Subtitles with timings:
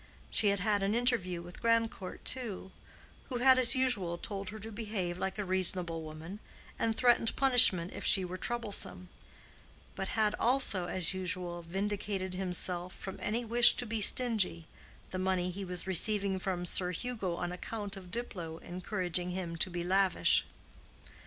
[0.31, 2.71] She had had an interview with Grandcourt, too,
[3.29, 6.39] who had as usual told her to behave like a reasonable woman,
[6.79, 9.09] and threatened punishment if she were troublesome;
[9.95, 14.65] but had, also as usual, vindicated himself from any wish to be stingy,
[15.11, 19.69] the money he was receiving from Sir Hugo on account of Diplow encouraging him to
[19.69, 20.47] be lavish.